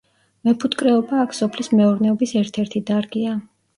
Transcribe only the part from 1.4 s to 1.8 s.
სოფლის